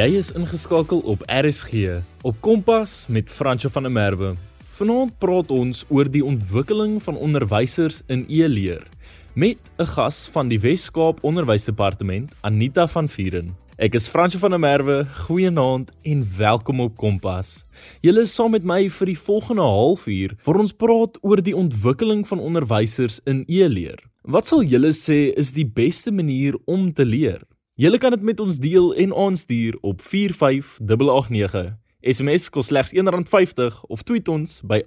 Jy 0.00 0.14
is 0.16 0.30
ingeskakel 0.32 1.02
op 1.12 1.20
RSG 1.28 1.98
op 2.24 2.36
Kompas 2.40 3.04
met 3.12 3.28
Franco 3.28 3.68
van 3.68 3.84
der 3.84 3.92
Merwe. 3.92 4.30
Vanaand 4.78 5.12
praat 5.20 5.50
ons 5.52 5.82
oor 5.92 6.08
die 6.08 6.22
ontwikkeling 6.24 6.94
van 7.04 7.18
onderwysers 7.20 7.98
in 8.08 8.22
e-leer 8.32 8.86
met 9.34 9.58
'n 9.76 9.84
gas 9.84 10.28
van 10.32 10.48
die 10.48 10.60
Wes-Kaap 10.60 11.18
Onderwysdepartement, 11.20 12.32
Anita 12.40 12.86
van 12.86 13.08
Vieren. 13.08 13.52
Ek 13.76 13.94
is 13.94 14.08
Franco 14.08 14.38
van 14.38 14.50
der 14.50 14.60
Merwe. 14.60 15.04
Goeienaand 15.04 15.92
en 16.02 16.26
welkom 16.36 16.80
op 16.80 16.96
Kompas. 16.96 17.66
Julle 18.00 18.20
is 18.20 18.34
saam 18.34 18.50
met 18.50 18.64
my 18.64 18.88
vir 18.88 19.06
die 19.06 19.18
volgende 19.18 19.62
halfuur 19.62 20.36
waar 20.44 20.58
ons 20.58 20.72
praat 20.72 21.18
oor 21.20 21.42
die 21.42 21.56
ontwikkeling 21.56 22.28
van 22.28 22.40
onderwysers 22.40 23.20
in 23.24 23.44
e-leer. 23.48 23.98
Wat 24.22 24.46
sal 24.46 24.62
julle 24.62 24.92
sê 24.92 25.36
is 25.36 25.52
die 25.52 25.66
beste 25.66 26.10
manier 26.10 26.56
om 26.64 26.92
te 26.92 27.04
leer? 27.04 27.42
Julle 27.80 27.96
kan 27.96 28.12
dit 28.12 28.20
met 28.20 28.40
ons 28.40 28.58
deel 28.60 28.94
en 28.94 29.14
aanstuur 29.16 29.78
op 29.80 30.02
45889. 30.04 31.78
SMS 32.00 32.50
kos 32.52 32.66
slegs 32.68 32.92
R1.50 32.92 33.80
of 33.88 34.02
tweet 34.02 34.28
ons 34.28 34.60
by 34.68 34.82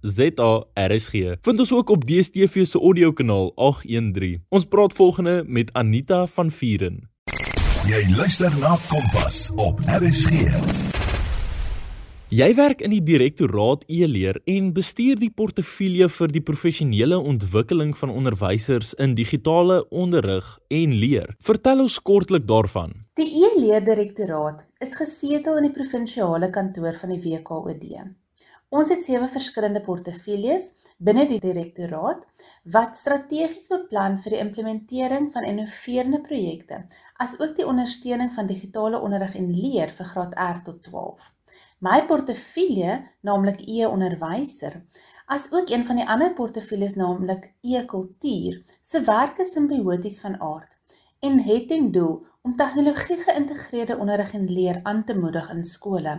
@ZARSG. 0.00 1.12
Vind 1.42 1.58
ons 1.58 1.72
ook 1.72 1.90
op 1.90 2.04
DStv 2.04 2.66
se 2.66 2.78
audiokanaal 2.78 3.52
813. 3.54 4.44
Ons 4.48 4.64
praat 4.64 4.92
volgende 4.92 5.42
met 5.46 5.72
Anita 5.72 6.26
van 6.26 6.50
Vieren. 6.50 7.10
Jy 7.86 8.14
luister 8.16 8.58
na 8.58 8.78
Kompas 8.88 9.50
op 9.56 9.80
RSG. 9.86 10.30
Jy 12.32 12.46
werk 12.56 12.80
in 12.80 12.94
die 12.94 13.02
direktoraat 13.04 13.82
e-leer 13.92 14.38
en 14.48 14.70
bestuur 14.72 15.18
die 15.20 15.28
portefeulje 15.36 16.06
vir 16.14 16.30
die 16.32 16.40
professionele 16.40 17.18
ontwikkeling 17.20 17.90
van 17.98 18.08
onderwysers 18.08 18.94
in 19.04 19.12
digitale 19.18 19.82
onderrig 20.02 20.46
en 20.72 20.94
leer. 21.02 21.34
Vertel 21.44 21.82
ons 21.84 21.98
kortlik 22.00 22.46
daarvan. 22.48 22.94
Die 23.20 23.26
e-leer 23.42 23.84
direktoraat 23.84 24.62
is 24.80 24.96
gesetel 24.96 25.58
in 25.60 25.66
die 25.66 25.74
provinsiale 25.74 26.48
kantoor 26.54 26.96
van 27.02 27.12
die 27.12 27.20
WKOD. 27.26 27.84
Ons 28.72 28.94
het 28.94 29.04
sewe 29.04 29.28
verskillende 29.28 29.84
portefeuljes 29.84 30.70
binne 31.04 31.28
die 31.28 31.40
direktoraat 31.44 32.24
wat 32.78 32.96
strategies 32.96 33.68
beplan 33.68 34.16
vir 34.24 34.38
die 34.38 34.40
implementering 34.46 35.28
van 35.36 35.44
innoverende 35.52 36.24
projekte, 36.24 36.80
asook 37.20 37.52
die 37.60 37.68
ondersteuning 37.68 38.32
van 38.32 38.48
digitale 38.48 39.04
onderrig 39.04 39.36
en 39.36 39.52
leer 39.52 39.92
vir 40.00 40.12
graad 40.14 40.40
R 40.48 40.64
tot 40.64 40.80
12 40.88 41.28
my 41.82 41.98
portefeulje, 42.06 43.00
naamlik 43.26 43.64
e-onderwyser, 43.66 44.76
as 45.26 45.48
ook 45.50 45.70
een 45.70 45.82
van 45.86 45.98
die 45.98 46.06
ander 46.06 46.30
portefeuilles 46.38 46.94
naamlik 46.94 47.48
e-kultuur, 47.60 48.60
se 48.80 49.00
werke 49.02 49.44
simbioties 49.44 50.20
van 50.22 50.38
aard 50.40 50.70
en 51.22 51.40
het 51.42 51.68
ten 51.68 51.90
doel 51.94 52.20
om 52.42 52.54
tegnologie 52.56 53.16
geïntegreerde 53.22 53.96
onderrig 53.98 54.32
en 54.34 54.46
leer 54.50 54.80
aan 54.82 55.04
te 55.04 55.18
moedig 55.18 55.50
in 55.50 55.64
skole. 55.64 56.14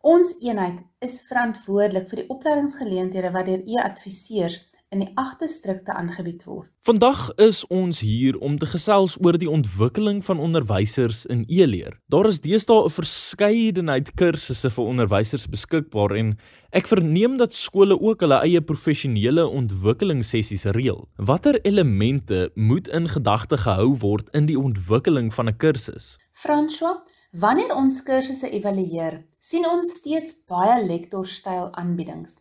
Ons 0.00 0.34
eenheid 0.42 0.80
is 0.98 1.20
verantwoordelik 1.26 2.08
vir 2.10 2.22
die 2.22 2.28
opleidingsgeleenthede 2.34 3.30
wat 3.34 3.46
deur 3.46 3.62
e-adviseurs 3.66 4.58
in 4.92 5.00
die 5.00 5.12
agte 5.16 5.48
strikte 5.48 5.94
aangebied 5.96 6.44
word. 6.44 6.68
Vandag 6.84 7.30
is 7.40 7.62
ons 7.72 8.02
hier 8.04 8.36
om 8.44 8.58
te 8.60 8.68
gesels 8.68 9.16
oor 9.24 9.38
die 9.40 9.48
ontwikkeling 9.50 10.20
van 10.26 10.40
onderwysers 10.42 11.24
in 11.32 11.46
e-leer. 11.48 11.96
Daar 12.12 12.28
is 12.28 12.42
deesdae 12.44 12.84
'n 12.84 12.92
verskeidenheid 12.92 14.12
kursusse 14.20 14.70
vir 14.70 14.84
onderwysers 14.84 15.48
beskikbaar 15.48 16.16
en 16.16 16.36
ek 16.72 16.86
verneem 16.86 17.36
dat 17.36 17.54
skole 17.54 17.96
ook 18.00 18.20
hulle 18.20 18.42
eie 18.44 18.60
professionele 18.60 19.46
ontwikkelingssessies 19.48 20.64
reël. 20.76 21.08
Watter 21.16 21.60
elemente 21.64 22.50
moet 22.54 22.88
in 22.88 23.08
gedagte 23.08 23.56
gehou 23.56 23.96
word 23.96 24.28
in 24.34 24.46
die 24.46 24.58
ontwikkeling 24.58 25.32
van 25.34 25.48
'n 25.48 25.56
kursus? 25.56 26.18
François, 26.32 27.00
wanneer 27.32 27.74
ons 27.74 28.02
kursusse 28.02 28.50
evalueer, 28.50 29.24
sien 29.40 29.66
ons 29.66 29.94
steeds 29.94 30.34
baie 30.46 30.84
lektorstyl 30.86 31.72
aanbiedings. 31.72 32.40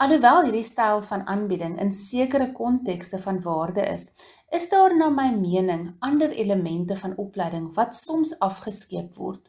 Alhoewel 0.00 0.46
hierdie 0.46 0.64
styl 0.64 1.02
van 1.04 1.26
aanbieding 1.28 1.74
in 1.82 1.90
sekere 1.92 2.46
kontekste 2.56 3.18
van 3.20 3.36
waarde 3.44 3.82
is, 3.84 4.06
is 4.48 4.64
daar 4.70 4.94
na 4.96 5.10
my 5.12 5.26
mening 5.34 5.82
ander 6.08 6.30
elemente 6.32 6.96
van 6.96 7.12
opleiding 7.20 7.66
wat 7.76 7.92
soms 7.94 8.32
afgeskeep 8.46 9.18
word. 9.20 9.42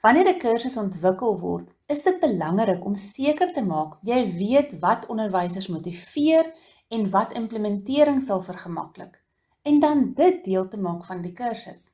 Wanneer 0.00 0.30
'n 0.32 0.38
kursus 0.44 0.76
ontwikkel 0.80 1.36
word, 1.40 1.68
is 1.86 2.00
dit 2.02 2.16
belangrik 2.20 2.84
om 2.84 2.96
seker 2.96 3.52
te 3.52 3.64
maak 3.66 3.98
jy 4.00 4.22
weet 4.38 4.72
wat 4.80 5.04
onderwysers 5.06 5.68
motiveer 5.68 6.48
en 6.88 7.10
wat 7.10 7.36
implementering 7.36 8.22
sal 8.22 8.40
vergemaklik 8.40 9.20
en 9.62 9.80
dan 9.80 10.14
dit 10.14 10.44
deel 10.44 10.68
te 10.68 10.80
maak 10.80 11.04
van 11.04 11.20
die 11.20 11.32
kursus. 11.32 11.90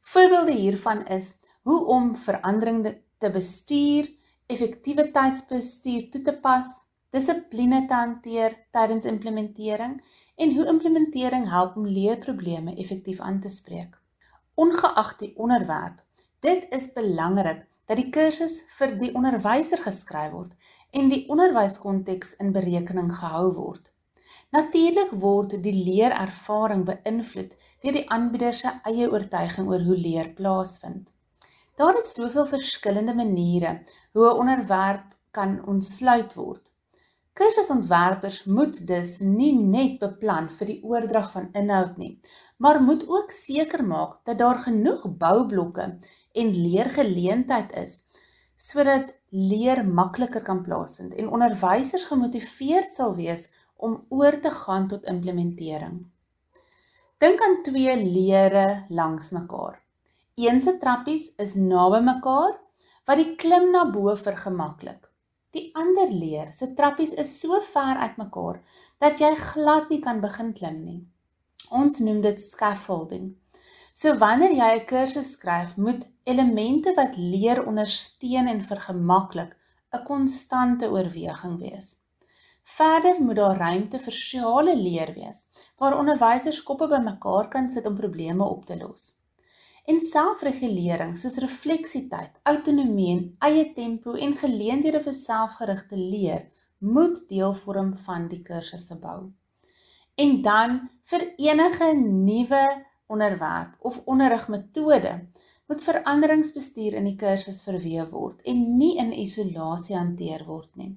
Voorbeelde 0.00 0.52
hiervan 0.52 1.06
is 1.06 1.30
hoe 1.62 1.84
om 1.86 2.16
verandering 2.16 2.82
te 3.18 3.30
bestuur, 3.30 4.10
effektiewe 4.46 5.10
tydsbestuur 5.10 6.10
toe 6.10 6.22
te 6.22 6.32
pas, 6.32 6.87
dissipline 7.14 7.86
te 7.88 7.94
hanteer 7.94 8.56
tydens 8.76 9.06
implementering 9.08 9.98
en 10.36 10.54
hoe 10.56 10.66
implementering 10.72 11.48
help 11.50 11.76
om 11.76 11.86
leerprobleme 11.86 12.74
effektief 12.76 13.20
aan 13.20 13.40
te 13.40 13.48
spreek. 13.48 13.96
Ongeag 14.54 15.16
die 15.16 15.32
onderwerp, 15.36 16.02
dit 16.40 16.66
is 16.74 16.92
belangrik 16.92 17.64
dat 17.88 17.96
die 17.96 18.10
kursus 18.12 18.60
vir 18.78 18.96
die 19.00 19.12
onderwyser 19.16 19.80
geskryf 19.82 20.32
word 20.32 20.74
en 20.90 21.08
die 21.12 21.24
onderwyskonteks 21.32 22.34
in 22.42 22.52
berekening 22.52 23.12
gehou 23.20 23.48
word. 23.56 23.88
Natuurlik 24.52 25.10
word 25.22 25.56
die 25.64 25.74
leerervaring 25.76 26.84
beïnvloed 26.88 27.54
deur 27.84 27.96
die 27.96 28.06
aanbieder 28.14 28.54
se 28.56 28.72
eie 28.90 29.08
oortuiging 29.12 29.68
oor 29.68 29.84
hoe 29.84 29.96
leer 29.96 30.30
plaasvind. 30.38 31.04
Daar 31.80 31.98
is 32.00 32.14
soveel 32.16 32.46
verskillende 32.52 33.14
maniere 33.14 33.74
hoe 34.12 34.28
'n 34.30 34.40
onderwerp 34.44 35.14
kan 35.30 35.60
ontsluit 35.66 36.34
word. 36.34 36.64
Kursusontwerpers 37.38 38.44
moet 38.44 38.80
dus 38.86 39.18
nie 39.22 39.52
net 39.54 40.00
beplan 40.02 40.48
vir 40.58 40.72
die 40.72 40.80
oordrag 40.82 41.28
van 41.36 41.44
inhoud 41.60 41.98
nie, 42.02 42.16
maar 42.58 42.80
moet 42.82 43.04
ook 43.06 43.30
seker 43.30 43.84
maak 43.86 44.16
dat 44.26 44.40
daar 44.40 44.58
genoeg 44.64 45.04
boublokke 45.20 45.84
en 46.42 46.50
leergeleentheid 46.56 47.70
is 47.84 48.00
sodat 48.58 49.12
leer 49.30 49.84
makliker 49.86 50.42
kan 50.42 50.64
plaasvind 50.66 51.14
en 51.14 51.30
onderwysers 51.30 52.08
gemotiveerd 52.10 52.94
sal 52.94 53.14
wees 53.14 53.46
om 53.76 54.00
oor 54.08 54.40
te 54.42 54.50
gaan 54.50 54.88
tot 54.90 55.06
implementering. 55.06 56.00
Dink 57.22 57.42
aan 57.42 57.60
twee 57.62 57.94
leere 58.02 58.86
langs 58.88 59.30
mekaar. 59.30 59.78
Een 60.34 60.58
se 60.62 60.74
trappies 60.82 61.30
is 61.38 61.54
naby 61.54 62.02
mekaar 62.02 62.58
wat 63.06 63.22
die 63.22 63.36
klim 63.38 63.70
na 63.70 63.86
bo 63.90 64.16
vergemaklik. 64.18 65.07
Die 65.56 65.70
ander 65.80 66.10
leer 66.12 66.48
se 66.52 66.66
trappies 66.78 67.14
is 67.22 67.30
so 67.40 67.60
ver 67.72 68.00
uitmekaar 68.04 68.58
dat 69.00 69.20
jy 69.22 69.30
glad 69.42 69.88
nie 69.88 70.00
kan 70.04 70.20
begin 70.20 70.50
klim 70.58 70.82
nie. 70.84 70.98
Ons 71.70 72.00
noem 72.04 72.20
dit 72.26 72.42
scaffolding. 72.42 73.30
So 73.94 74.12
wanneer 74.24 74.52
jy 74.58 74.68
'n 74.74 74.84
kursus 74.90 75.30
skryf, 75.36 75.76
moet 75.76 76.04
elemente 76.24 76.92
wat 76.98 77.16
leer 77.16 77.64
ondersteun 77.66 78.52
en 78.52 78.60
vergemaklik 78.72 79.56
'n 79.96 80.04
konstante 80.10 80.90
oorweging 80.96 81.56
wees. 81.64 81.96
Verder 82.76 83.16
moet 83.20 83.36
daar 83.36 83.56
ruimte 83.56 83.98
vir 83.98 84.12
sosiale 84.12 84.76
leer 84.76 85.14
wees 85.14 85.46
waar 85.78 85.98
onderwysers 85.98 86.62
koppe 86.62 86.88
bymekaar 86.88 87.48
kan 87.48 87.70
sit 87.70 87.86
om 87.86 87.96
probleme 87.96 88.44
op 88.44 88.66
te 88.66 88.76
los. 88.76 89.17
En 89.88 90.02
selfregulering 90.04 91.14
soos 91.16 91.38
refleksietyd, 91.40 92.34
autonomie 92.50 93.12
en 93.14 93.22
eie 93.48 93.64
tempo 93.72 94.12
en 94.20 94.34
geleenthede 94.36 95.00
vir 95.00 95.16
selfgerigte 95.16 95.96
leer 95.96 96.42
moet 96.78 97.22
deel 97.30 97.54
vorm 97.62 97.94
van 98.04 98.26
die 98.28 98.42
kursus 98.44 98.84
se 98.90 98.98
bou. 99.00 99.30
En 100.20 100.42
dan 100.44 100.76
vir 101.08 101.24
enige 101.40 101.88
nuwe 101.96 102.62
onderwerp 103.08 103.76
of 103.80 104.00
onderrigmetode 104.04 105.14
moet 105.68 105.82
veranderingsbestuur 105.84 106.94
in 107.00 107.08
die 107.08 107.16
kursus 107.16 107.62
verweef 107.64 108.12
word 108.12 108.44
en 108.44 108.64
nie 108.76 108.94
in 109.00 109.12
isolasie 109.16 109.96
hanteer 109.96 110.44
word 110.44 110.70
nie. 110.76 110.92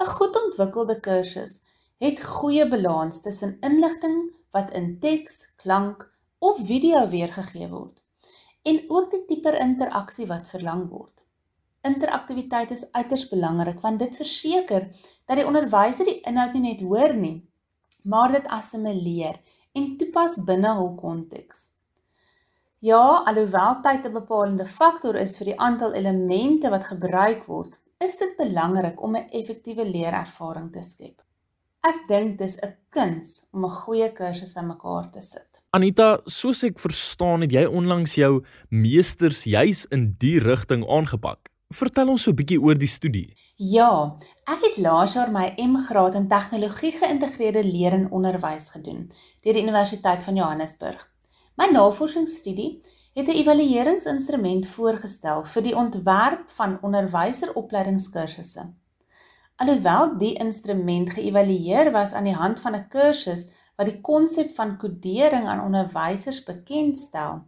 'n 0.00 0.12
Goed 0.16 0.36
ontwikkelde 0.44 1.00
kursus 1.00 1.60
het 2.04 2.24
goeie 2.24 2.68
balans 2.68 3.20
tussen 3.20 3.58
inligting 3.60 4.20
wat 4.56 4.72
in 4.72 4.98
teks, 4.98 5.42
klank 5.56 6.08
of 6.38 6.60
video 6.66 7.06
weergegee 7.08 7.68
word 7.68 7.96
en 8.68 8.82
ook 8.88 9.10
die 9.10 9.24
tipe 9.28 9.52
interaksie 9.58 10.26
wat 10.26 10.48
verlang 10.50 10.88
word. 10.90 11.14
Interaktiwiteit 11.86 12.70
is 12.74 12.84
uiters 12.92 13.28
belangrik 13.30 13.80
want 13.84 14.02
dit 14.02 14.16
verseker 14.16 14.88
dat 15.26 15.38
die 15.38 15.46
onderwyser 15.46 16.08
die 16.08 16.20
inhoud 16.28 16.54
nie 16.56 16.64
net 16.66 16.84
hoor 16.84 17.14
nie, 17.16 17.36
maar 18.04 18.32
dit 18.34 18.46
assimileer 18.58 19.38
en 19.78 19.92
toepas 20.00 20.38
binne 20.48 20.74
hul 20.78 20.94
konteks. 20.98 21.68
Ja, 22.80 23.22
alhoewel 23.26 23.80
tyd 23.82 24.04
'n 24.06 24.14
bepalende 24.14 24.66
faktor 24.66 25.16
is 25.16 25.36
vir 25.38 25.50
die 25.50 25.60
aantal 25.68 25.94
elemente 26.00 26.70
wat 26.70 26.90
gebruik 26.90 27.46
word, 27.46 27.78
is 27.98 28.16
dit 28.16 28.36
belangrik 28.36 29.02
om 29.02 29.16
'n 29.16 29.28
effektiewe 29.40 29.84
leerervaring 29.84 30.72
te 30.72 30.82
skep. 30.82 31.22
Ek 31.82 32.06
dink 32.08 32.38
dis 32.38 32.56
'n 32.62 32.76
kuns 32.90 33.28
om 33.52 33.64
'n 33.64 33.78
goeie 33.82 34.12
kursus 34.12 34.54
bymekaar 34.54 35.10
te 35.10 35.20
sit. 35.20 35.47
Anita, 35.76 36.22
soos 36.24 36.62
ek 36.64 36.78
verstaan, 36.80 37.42
het 37.44 37.52
jy 37.52 37.66
onlangs 37.68 38.14
jou 38.16 38.38
meesters 38.72 39.42
juis 39.44 39.82
in 39.92 40.14
die 40.16 40.38
rigting 40.40 40.86
aangepak. 40.88 41.50
Vertel 41.76 42.08
ons 42.08 42.22
so 42.24 42.30
'n 42.32 42.38
bietjie 42.38 42.56
oor 42.56 42.78
die 42.80 42.88
studie. 42.88 43.36
Ja, 43.56 44.16
ek 44.48 44.64
het 44.64 44.78
laas 44.78 45.12
jaar 45.12 45.30
my 45.30 45.52
M-graad 45.60 46.14
in 46.14 46.28
tegnologie 46.28 46.92
geïntegreerde 46.92 47.64
leer 47.64 47.92
en 47.92 48.10
onderwys 48.10 48.70
gedoen 48.70 49.12
deur 49.44 49.52
die 49.52 49.62
Universiteit 49.62 50.24
van 50.24 50.36
Johannesburg. 50.36 51.04
My 51.58 51.68
navorsingsstudie 51.68 52.80
het 53.14 53.28
'n 53.28 53.36
evalueringsinstrument 53.36 54.66
voorgestel 54.66 55.44
vir 55.44 55.62
die 55.62 55.76
ontwerp 55.76 56.48
van 56.48 56.78
onderwyseropleidingskursusse. 56.80 58.72
Alhoewel 59.56 60.18
die 60.18 60.34
instrument 60.34 61.10
geëvalueer 61.10 61.92
was 61.92 62.12
aan 62.12 62.24
die 62.24 62.38
hand 62.40 62.60
van 62.60 62.74
'n 62.74 62.88
kursus 62.88 63.48
wat 63.78 63.86
die 63.86 64.00
konsep 64.02 64.54
van 64.56 64.76
kodering 64.82 65.46
aan 65.46 65.62
onderwysers 65.62 66.42
bekendstel, 66.42 67.44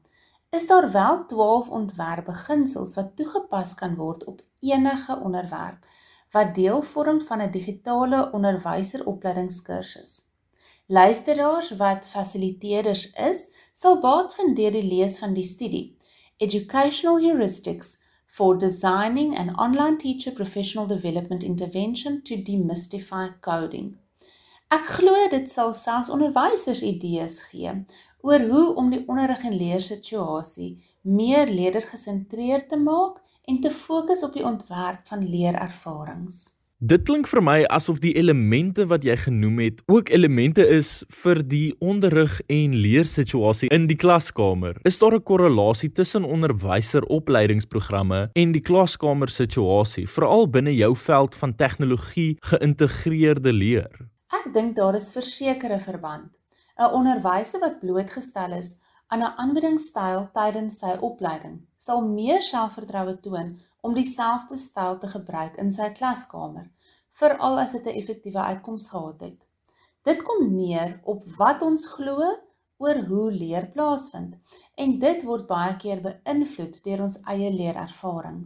is 0.54 0.66
daar 0.66 0.92
wel 0.94 1.24
12 1.26 1.68
ontwerpbeginsels 1.68 2.94
wat 2.94 3.16
toegepas 3.18 3.74
kan 3.74 3.96
word 3.98 4.24
op 4.24 4.42
enige 4.60 5.16
onderwerp 5.18 5.86
wat 6.30 6.54
deel 6.54 6.82
vorm 6.82 7.20
van 7.26 7.42
'n 7.42 7.50
digitale 7.50 8.32
onderwyseropleidingskursus. 8.32 10.12
Luisteraars 10.86 11.70
wat 11.76 12.06
fasiliteerders 12.06 13.10
is, 13.10 13.48
sal 13.74 14.00
baat 14.00 14.34
vind 14.34 14.56
deur 14.56 14.72
die 14.72 14.86
lees 14.86 15.18
van 15.18 15.34
die 15.34 15.44
studie 15.44 15.96
Educational 16.36 17.18
Heuristics 17.20 17.98
for 18.26 18.58
designing 18.58 19.38
an 19.38 19.58
online 19.58 19.96
teacher 19.96 20.32
professional 20.32 20.86
development 20.86 21.42
intervention 21.42 22.22
to 22.22 22.36
demystify 22.42 23.28
coding. 23.40 23.99
Ek 24.70 24.84
glo 24.86 25.18
dit 25.32 25.48
sal 25.50 25.72
selfs 25.74 26.06
onderwysers 26.14 26.78
idees 26.86 27.40
gee 27.50 27.72
oor 28.22 28.42
hoe 28.50 28.74
om 28.78 28.90
die 28.92 29.00
onderrig 29.10 29.40
en 29.48 29.56
leersituasie 29.58 30.78
meer 31.02 31.50
leerdergesentreerd 31.50 32.68
te 32.70 32.78
maak 32.78 33.16
en 33.50 33.58
te 33.64 33.70
fokus 33.74 34.22
op 34.22 34.30
die 34.36 34.44
ontwerp 34.46 35.00
van 35.10 35.26
leerervarings. 35.26 36.54
Dit 36.78 37.02
klink 37.08 37.26
vir 37.32 37.42
my 37.42 37.64
asof 37.74 37.98
die 38.04 38.12
elemente 38.20 38.86
wat 38.92 39.02
jy 39.04 39.16
genoem 39.24 39.58
het 39.64 39.82
ook 39.90 40.12
elemente 40.14 40.62
is 40.76 41.02
vir 41.24 41.42
die 41.42 41.74
onderrig 41.82 42.38
en 42.46 42.78
leersituasie 42.84 43.68
in 43.74 43.88
die 43.90 43.98
klaskamer. 43.98 44.78
Is 44.86 45.02
daar 45.02 45.18
'n 45.18 45.26
korrelasie 45.32 45.90
tussen 45.90 46.24
onderwyseropleidingsprogramme 46.24 48.30
en 48.32 48.52
die 48.52 48.62
klaskamer 48.62 49.28
situasie, 49.28 50.06
veral 50.06 50.46
binne 50.46 50.76
jou 50.76 50.96
veld 50.96 51.34
van 51.34 51.56
tegnologie 51.56 52.36
geïntegreerde 52.40 53.52
leer? 53.52 54.10
Ek 54.38 54.44
dink 54.54 54.76
daar 54.76 54.94
is 54.94 55.08
versekerde 55.10 55.80
verband. 55.82 56.28
'n 56.78 56.92
Onderwyser 56.98 57.60
wat 57.62 57.80
blootgestel 57.80 58.52
is 58.58 58.68
aan 59.14 59.24
'n 59.26 59.34
aanbiedingstyl 59.44 60.20
tydens 60.36 60.76
sy 60.82 60.92
opleiding, 61.08 61.56
sal 61.86 62.04
meer 62.10 62.44
selfvertroue 62.48 63.16
toon 63.24 63.50
om 63.88 63.96
dieselfde 63.96 64.56
styl 64.66 64.98
te 64.98 65.10
gebruik 65.14 65.58
in 65.64 65.72
sy 65.78 65.88
klaskamer, 65.98 66.70
veral 67.22 67.58
as 67.64 67.74
dit 67.76 67.86
'n 67.86 67.98
effektiewe 68.02 68.46
uitkoms 68.52 68.86
gehad 68.92 69.26
het. 69.26 69.40
Dit 70.04 70.22
kom 70.22 70.46
neer 70.54 71.00
op 71.04 71.26
wat 71.42 71.62
ons 71.62 71.86
glo 71.96 72.30
oor 72.78 73.02
hoe 73.10 73.26
leer 73.32 73.66
plaasvind 73.74 74.38
en 74.76 74.98
dit 74.98 75.28
word 75.32 75.46
baie 75.50 75.76
keer 75.76 76.06
beïnvloed 76.06 76.82
deur 76.84 77.02
ons 77.08 77.20
eie 77.34 77.50
leerervaring. 77.50 78.40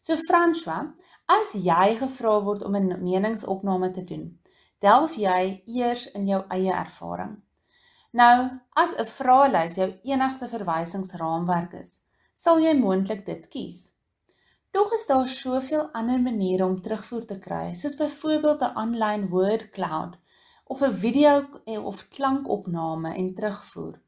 So 0.00 0.16
François, 0.16 0.90
as 1.28 1.54
jy 1.54 1.96
gevra 2.04 2.40
word 2.42 2.62
om 2.66 2.76
'n 2.76 3.02
meningsopname 3.04 3.90
te 3.92 4.04
doen, 4.04 4.38
delf 4.82 5.14
jy 5.16 5.62
eers 5.66 6.08
in 6.18 6.26
jou 6.26 6.42
eie 6.50 6.72
ervaring. 6.74 7.36
Nou, 8.12 8.38
as 8.76 8.90
'n 8.98 9.06
vraelys 9.06 9.76
jou 9.76 9.88
enigste 10.04 10.48
verwysingsraamwerk 10.48 11.74
is, 11.80 11.92
sal 12.34 12.58
jy 12.60 12.72
moontlik 12.74 13.24
dit 13.26 13.48
kies. 13.48 13.92
Tog 14.72 14.92
is 14.96 15.06
daar 15.06 15.28
soveel 15.28 15.88
ander 15.92 16.20
maniere 16.20 16.64
om 16.64 16.80
terugvoer 16.80 17.24
te 17.26 17.38
kry, 17.38 17.74
soos 17.74 17.96
byvoorbeeld 17.96 18.62
'n 18.62 18.76
aanlyn 18.82 19.28
word 19.28 19.70
cloud 19.70 20.18
of 20.64 20.82
'n 20.82 20.98
video 21.04 21.32
of 21.90 22.08
klankopname 22.08 23.14
en 23.14 23.34
terugvoer, 23.34 24.00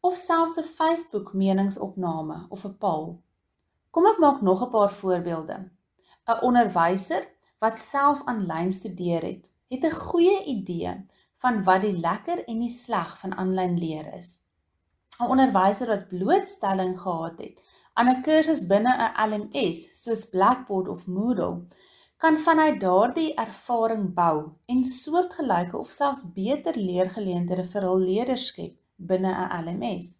of 0.00 0.16
selfs 0.16 0.58
'n 0.58 0.72
Facebook 0.80 1.32
meningsopname 1.32 2.46
of 2.48 2.64
'n 2.64 2.76
poll. 2.78 3.22
Kom 3.90 4.06
ek 4.06 4.18
maak 4.18 4.40
nog 4.42 4.62
'n 4.62 4.70
paar 4.70 4.92
voorbeelde. 4.92 5.70
'n 6.28 6.42
Onderwyser 6.42 7.28
wat 7.58 7.78
self 7.78 8.24
aanlyn 8.24 8.72
studeer 8.72 9.22
het, 9.22 9.51
het 9.72 9.84
'n 9.88 9.98
goeie 10.08 10.44
idee 10.44 10.94
van 11.42 11.64
wat 11.64 11.82
die 11.82 11.98
lekker 11.98 12.44
en 12.44 12.58
die 12.58 12.74
sleg 12.82 13.18
van 13.18 13.36
aanlyn 13.42 13.78
leer 13.78 14.14
is. 14.14 14.40
'n 15.20 15.30
Onderwyser 15.34 15.86
wat 15.86 16.08
blootstelling 16.08 16.98
gehad 16.98 17.38
het 17.38 17.62
aan 17.94 18.08
'n 18.08 18.22
kursus 18.26 18.66
binne 18.72 18.92
'n 18.98 19.14
LMS 19.30 19.80
soos 20.02 20.28
Blackboard 20.34 20.88
of 20.88 21.06
Moodle 21.06 21.66
kan 22.16 22.38
vanuit 22.38 22.80
daardie 22.80 23.34
ervaring 23.34 24.14
bou 24.14 24.36
en 24.66 24.84
soortgelyke 24.84 25.78
of 25.78 25.88
selfs 25.88 26.22
beter 26.34 26.76
leergeleenthede 26.76 27.64
vir 27.64 27.82
hul 27.82 27.98
leerders 27.98 28.46
skep 28.46 28.76
binne 28.96 29.32
'n 29.34 29.64
LMS. 29.64 30.18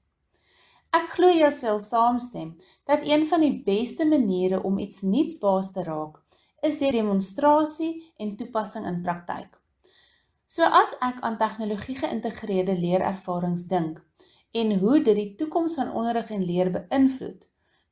Ek 0.92 1.06
glo 1.14 1.28
jy 1.28 1.50
sal 1.50 1.78
saamstem 1.78 2.56
dat 2.84 3.00
een 3.02 3.26
van 3.26 3.40
die 3.40 3.62
beste 3.64 4.04
maniere 4.04 4.62
om 4.62 4.78
iets 4.78 5.02
nuuts 5.02 5.38
baas 5.38 5.72
te 5.72 5.82
raak 5.82 6.21
is 6.62 6.78
deur 6.78 6.94
demonstrasie 6.94 7.92
en 8.22 8.36
toepassing 8.38 8.86
in 8.86 9.00
praktyk. 9.02 9.56
So 10.46 10.62
as 10.62 10.92
ek 11.02 11.22
aan 11.26 11.38
tegnologie 11.40 11.96
geïntegreerde 11.98 12.76
leerervarings 12.78 13.64
dink 13.70 13.98
en 14.60 14.74
hoe 14.78 15.00
dit 15.00 15.16
die 15.16 15.30
toekoms 15.40 15.74
van 15.80 15.90
onderrig 15.96 16.30
en 16.30 16.44
leer 16.46 16.70
beïnvloed, 16.74 17.40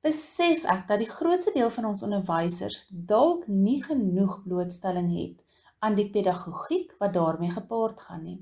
besef 0.07 0.63
ek 0.75 0.85
dat 0.91 1.03
die 1.03 1.09
grootste 1.11 1.55
deel 1.57 1.73
van 1.75 1.89
ons 1.91 2.05
onderwysers 2.07 2.85
dalk 2.91 3.49
nie 3.49 3.81
genoeg 3.83 4.39
blootstelling 4.45 5.11
het 5.17 5.65
aan 5.81 5.97
die 5.99 6.07
pedagogiek 6.13 6.95
wat 7.03 7.17
daarmee 7.17 7.51
gepaard 7.57 8.01
gaan 8.07 8.23
nie. 8.29 8.39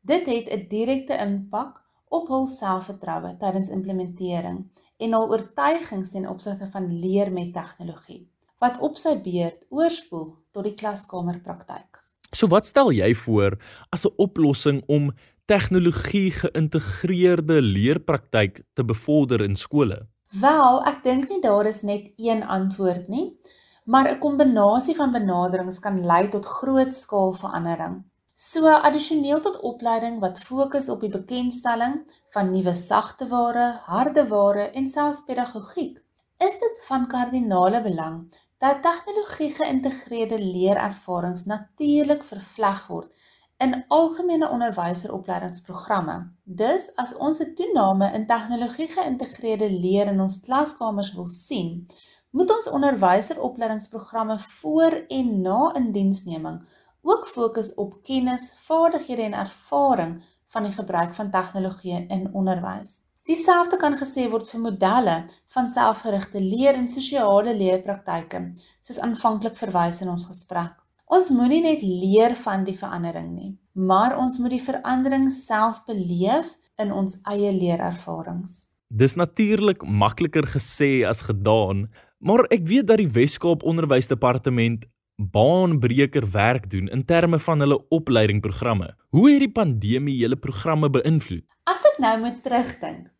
Dit 0.00 0.24
het 0.30 0.48
'n 0.48 0.68
direkte 0.72 1.20
impak 1.26 1.82
op 2.08 2.32
hul 2.32 2.46
selfvertroue 2.46 3.36
tydens 3.36 3.68
implementering 3.68 4.64
en 4.96 5.12
hul 5.12 5.28
oortuigings 5.28 6.10
ten 6.10 6.28
opsigte 6.28 6.70
van 6.70 6.88
leer 7.00 7.32
met 7.32 7.52
tegnologie 7.52 8.24
wat 8.58 8.78
op 8.82 8.98
sy 8.98 9.14
beurt 9.22 9.64
oorspoel 9.70 10.34
tot 10.52 10.66
die 10.66 10.74
klaskamerpraktyk. 10.74 11.98
So 12.34 12.50
wat 12.52 12.66
stel 12.68 12.90
jy 12.92 13.14
voor 13.14 13.56
as 13.94 14.04
'n 14.04 14.14
oplossing 14.16 14.82
om 14.86 15.12
tegnologie 15.46 16.30
geïntegreerde 16.30 17.62
leerpraktyk 17.62 18.62
te 18.74 18.84
bevorder 18.84 19.40
in 19.40 19.56
skole? 19.56 20.06
Wel, 20.40 20.82
ek 20.84 21.02
dink 21.04 21.28
nie 21.28 21.40
daar 21.40 21.66
is 21.66 21.82
net 21.82 22.12
een 22.16 22.42
antwoord 22.42 23.08
nie, 23.08 23.32
maar 23.86 24.10
'n 24.10 24.18
kombinasie 24.18 24.94
van 24.94 25.10
benaderings 25.12 25.78
kan 25.78 26.04
lei 26.04 26.28
tot 26.28 26.46
grootskaalverandering. 26.46 28.04
So 28.36 28.68
addisioneel 28.68 29.40
tot 29.40 29.60
opleiding 29.60 30.20
wat 30.20 30.38
fokus 30.38 30.88
op 30.88 31.00
die 31.00 31.10
bekendstelling 31.10 32.04
van 32.30 32.50
nuwe 32.50 32.74
sagteware, 32.74 33.80
hardeware 33.82 34.70
en 34.70 34.88
selfs 34.88 35.24
pedagogiek, 35.24 35.98
is 36.38 36.58
dit 36.58 36.84
van 36.86 37.06
kardinale 37.06 37.82
belang 37.82 38.28
dat 38.58 38.82
tegnologie 38.82 39.50
geïntegreerde 39.54 40.38
leerervarings 40.42 41.44
natuurlik 41.44 42.24
vervleg 42.24 42.86
word 42.86 43.26
in 43.58 43.84
algemene 43.88 44.48
onderwyseropleidingsprogramme. 44.50 46.16
Dus 46.44 46.90
as 46.94 47.16
ons 47.16 47.38
'n 47.42 47.54
toename 47.54 48.12
in 48.12 48.26
tegnologie 48.26 48.88
geïntegreerde 48.88 49.70
leer 49.70 50.06
in 50.06 50.20
ons 50.20 50.40
klaskamers 50.40 51.14
wil 51.14 51.26
sien, 51.26 51.86
moet 52.30 52.50
ons 52.56 52.70
onderwyseropleidingsprogramme 52.70 54.38
voor 54.38 54.92
en 55.08 55.40
na 55.40 55.74
indiensneming 55.74 56.62
ook 57.02 57.28
fokus 57.28 57.74
op 57.74 58.02
kennis, 58.02 58.52
vaardighede 58.54 59.22
en 59.22 59.34
ervaring 59.34 60.22
van 60.46 60.62
die 60.62 60.72
gebruik 60.72 61.14
van 61.14 61.30
tegnologie 61.30 62.06
in 62.06 62.34
onderwys. 62.34 63.07
Dieselfde 63.28 63.76
kan 63.76 63.92
gesê 64.00 64.22
word 64.32 64.46
vir 64.48 64.60
modelle 64.64 65.14
van 65.52 65.66
selfgerigte 65.68 66.40
leer 66.40 66.78
en 66.78 66.86
sosiale 66.88 67.52
leerpraktyke, 67.52 68.38
soos 68.80 69.00
aanvanklik 69.04 69.58
verwys 69.58 69.98
in 70.00 70.08
ons 70.08 70.24
gesprek. 70.30 70.72
Ons 71.12 71.28
moenie 71.28 71.60
net 71.60 71.82
leer 71.84 72.32
van 72.40 72.64
die 72.64 72.76
verandering 72.76 73.26
nie, 73.34 73.50
maar 73.76 74.16
ons 74.16 74.38
moet 74.40 74.54
die 74.56 74.64
verandering 74.64 75.26
self 75.32 75.82
beleef 75.84 76.48
in 76.80 76.88
ons 76.88 77.18
eie 77.28 77.50
leerervarings. 77.52 78.62
Dis 78.88 79.18
natuurlik 79.20 79.84
makliker 79.84 80.48
gesê 80.48 81.04
as 81.04 81.20
gedaan, 81.28 81.90
maar 82.24 82.46
ek 82.48 82.64
weet 82.72 82.88
dat 82.88 83.02
die 83.02 83.12
Wes-Kaap 83.12 83.60
Onderwysdepartement 83.60 84.88
baanbreker 85.20 86.24
werk 86.32 86.70
doen 86.72 86.88
in 86.88 87.04
terme 87.04 87.36
van 87.44 87.60
hulle 87.60 87.76
opleidingprogramme. 87.92 88.88
Hoe 89.12 89.28
het 89.28 89.44
die 89.44 89.52
pandemie 89.52 90.16
julle 90.16 90.40
programme 90.40 90.88
beïnvloed? 90.96 91.44
As 91.68 91.84
ek 91.92 92.00
nou 92.00 92.16
moet 92.24 92.40
terugdink, 92.40 93.10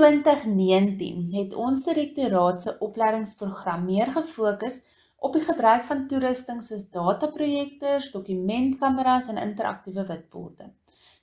2019 0.00 1.26
het 1.34 1.50
ons 1.52 1.82
direktoraat 1.84 2.62
se 2.64 2.72
opleidingsprogram 2.80 3.82
meer 3.84 4.08
gefokus 4.14 4.78
op 5.20 5.34
die 5.36 5.42
gebruik 5.44 5.84
van 5.90 6.06
toerusting 6.08 6.62
soos 6.64 6.86
dataprojektors, 6.94 8.06
dokumentkameras 8.14 9.28
en 9.28 9.36
interaktiewe 9.42 10.06
witborde. 10.08 10.70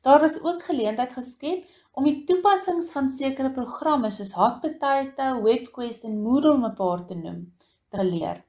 Daar 0.05 0.21
was 0.21 0.37
ook 0.43 0.61
geleentheid 0.69 1.13
geskep 1.17 1.65
om 1.97 2.05
die 2.05 2.21
toepassings 2.29 2.93
van 2.93 3.09
sekere 3.09 3.49
programme 3.57 4.13
soos 4.13 4.37
Hot 4.37 4.61
Potato, 4.61 5.41
WebQuest 5.41 6.05
en 6.05 6.21
Moodle 6.21 6.61
mekaar 6.61 7.01
te 7.09 7.17
noem 7.17 7.49
te 7.89 8.05
leer. 8.05 8.45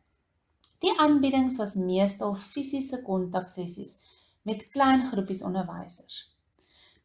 Die 0.85 0.93
aanbiedings 1.01 1.57
was 1.57 1.81
meestal 1.81 2.37
fisiese 2.37 3.01
kontaksessies 3.03 3.97
met 4.45 4.69
klein 4.77 5.09
groepies 5.09 5.41
onderwysers. 5.41 6.29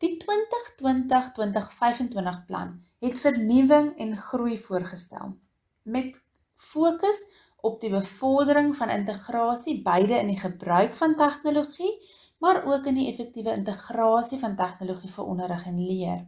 Die 0.04 0.20
2020-2025 0.20 2.44
plan 2.52 2.84
het 3.04 3.20
vernuwing 3.20 3.94
en 4.00 4.18
groei 4.18 4.58
voorgestel 4.58 5.36
met 5.84 6.22
fokus 6.56 7.20
op 7.60 7.82
die 7.82 7.92
bevordering 7.92 8.76
van 8.76 8.90
integrasie 8.90 9.82
beide 9.84 10.20
in 10.20 10.32
die 10.32 10.40
gebruik 10.40 10.96
van 11.00 11.16
tegnologie 11.20 11.94
maar 12.44 12.66
ook 12.68 12.86
in 12.92 12.98
die 13.00 13.08
effektiewe 13.12 13.54
integrasie 13.56 14.38
van 14.40 14.56
tegnologie 14.60 15.12
vir 15.16 15.28
onderrig 15.32 15.62
en 15.70 15.78
leer. 15.80 16.26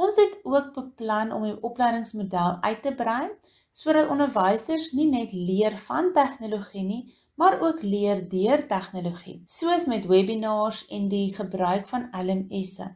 Ons 0.00 0.16
het 0.16 0.38
ook 0.44 0.72
beplan 0.76 1.32
om 1.32 1.44
die 1.44 1.56
opleidingsmodel 1.68 2.56
uit 2.64 2.80
te 2.82 2.92
brei 2.96 3.28
sodat 3.76 4.08
onderwysers 4.08 4.92
nie 4.96 5.08
net 5.10 5.34
leer 5.36 5.76
van 5.88 6.08
tegnologie 6.16 6.84
nie, 6.84 7.02
maar 7.36 7.58
ook 7.60 7.82
leer 7.84 8.22
deur 8.32 8.62
tegnologie, 8.70 9.42
soos 9.44 9.84
met 9.92 10.08
webinars 10.08 10.86
en 10.88 11.10
die 11.12 11.34
gebruik 11.36 11.84
van 11.92 12.08
LMS'e 12.16 12.88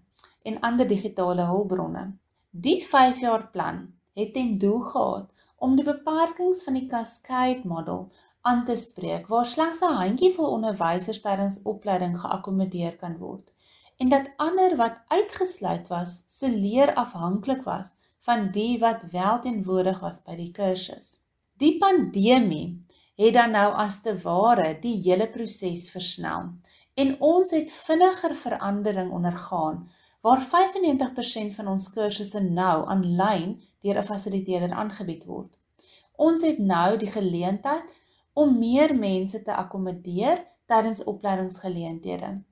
en 0.49 0.61
ander 0.65 0.89
digitale 0.89 1.45
hulpbronne. 1.51 2.07
Die 2.53 2.81
5-jaar 2.83 3.49
plan 3.51 3.93
het 4.19 4.33
ten 4.35 4.59
doel 4.59 4.81
gehad 4.81 5.33
om 5.57 5.77
die 5.77 5.85
beperkings 5.85 6.63
van 6.67 6.75
die 6.75 6.89
cascade 6.91 7.61
model 7.65 8.09
aan 8.43 8.65
te 8.65 8.75
spreek 8.77 9.29
waar 9.31 9.47
slegs 9.47 9.83
'n 9.87 9.95
handjievol 9.99 10.51
onderwysers 10.57 11.21
tydens 11.27 11.61
opleiding 11.63 12.17
geakkommodeer 12.19 12.97
kan 12.97 13.15
word 13.19 13.53
en 13.99 14.09
dat 14.09 14.33
ander 14.37 14.77
wat 14.77 14.99
uitgesluit 15.09 15.87
was 15.89 16.17
se 16.27 16.51
leer 16.51 16.95
afhanklik 16.95 17.63
was 17.63 17.95
van 18.27 18.51
die 18.51 18.79
wat 18.79 19.07
wel 19.13 19.41
teenwoordig 19.41 20.01
was 20.01 20.19
by 20.23 20.37
die 20.37 20.51
kursus. 20.51 21.21
Die 21.57 21.79
pandemie 21.79 22.85
het 23.15 23.35
dan 23.35 23.51
nou 23.51 23.73
as 23.73 24.03
te 24.03 24.19
ware 24.27 24.79
die 24.83 24.97
hele 25.07 25.31
proses 25.31 25.87
versnel 25.91 26.51
en 26.95 27.17
ons 27.21 27.51
het 27.51 27.73
vinniger 27.73 28.35
verandering 28.35 29.13
ondergaan 29.13 29.91
waar 30.21 30.43
95% 30.45 31.55
van 31.57 31.69
ons 31.69 31.89
kursusse 31.95 32.41
nou 32.41 32.77
aanlyn 32.95 33.57
deur 33.83 33.99
'n 33.99 34.09
fasiliteerder 34.13 34.73
aangebied 34.73 35.25
word. 35.25 35.53
Ons 36.17 36.43
het 36.43 36.59
nou 36.59 36.99
die 36.99 37.11
geleentheid 37.11 37.85
om 38.33 38.59
meer 38.59 38.95
mense 38.95 39.43
te 39.43 39.55
akkommodeer 39.55 40.45
tydens 40.67 41.05
opleidingsgeleenthede. 41.05 42.43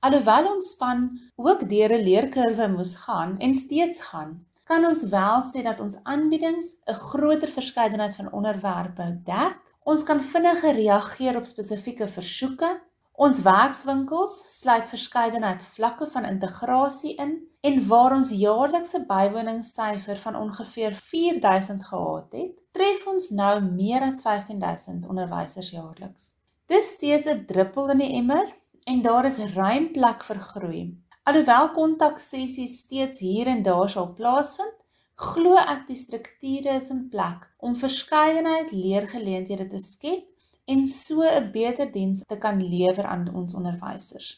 Alhoewel 0.00 0.54
ons 0.54 0.70
span 0.70 1.00
ook 1.36 1.68
deur 1.68 1.92
'n 1.96 2.04
leerkurwe 2.04 2.68
moes 2.68 2.94
gaan 2.96 3.38
en 3.38 3.54
steeds 3.54 4.00
gaan, 4.00 4.46
kan 4.64 4.84
ons 4.86 5.02
wel 5.02 5.42
sê 5.52 5.62
dat 5.62 5.80
ons 5.80 5.98
aanbiedings 6.02 6.66
'n 6.86 6.94
groter 6.94 7.48
verskeidenheid 7.48 8.14
van 8.14 8.32
onderwerpe 8.32 9.20
dek. 9.24 9.56
Ons 9.82 10.02
kan 10.02 10.22
vinniger 10.22 10.74
reageer 10.74 11.36
op 11.36 11.44
spesifieke 11.44 12.08
versoeke. 12.08 12.80
Ons 13.20 13.42
werkswinkels 13.44 14.38
sluit 14.48 14.86
verskeidenheid 14.88 15.60
vlakke 15.74 16.06
van 16.08 16.24
integrasie 16.24 17.10
in 17.20 17.34
en 17.68 17.74
waar 17.90 18.14
ons 18.16 18.30
jaarlikse 18.32 19.02
bywoningssyfer 19.10 20.16
van 20.22 20.38
ongeveer 20.38 20.96
4000 20.96 21.84
gehad 21.90 22.38
het, 22.38 22.54
tref 22.72 23.02
ons 23.12 23.26
nou 23.36 23.50
meer 23.66 24.06
as 24.06 24.22
15000 24.24 25.04
onderwysers 25.12 25.68
jaarliks. 25.74 26.30
Dis 26.72 26.94
steeds 26.96 27.28
'n 27.28 27.44
druppel 27.50 27.92
in 27.96 28.00
die 28.00 28.10
emmer 28.22 28.48
en 28.86 29.02
daar 29.02 29.28
is 29.28 29.38
ruim 29.52 29.92
plek 29.92 30.24
vir 30.24 30.40
groei. 30.40 30.82
Alhoewel 31.28 31.70
kontaksessies 31.76 32.78
steeds 32.86 33.18
hier 33.18 33.52
en 33.52 33.62
daar 33.62 33.90
sal 33.90 34.14
plaasvind, 34.14 34.78
glo 35.16 35.60
ek 35.60 35.86
die 35.92 36.00
strukture 36.06 36.72
is 36.80 36.88
in 36.88 37.08
plek 37.12 37.44
om 37.58 37.76
verskeidenheid 37.76 38.72
leergeleenthede 38.72 39.68
te 39.68 39.78
skep 39.78 40.29
en 40.72 40.86
so 40.86 41.22
'n 41.22 41.50
beter 41.52 41.92
diens 41.92 42.24
te 42.26 42.36
kan 42.38 42.62
lewer 42.74 43.04
aan 43.04 43.34
ons 43.34 43.54
onderwysers. 43.54 44.28